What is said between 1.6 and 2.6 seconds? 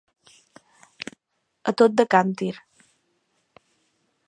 A tot de càntir.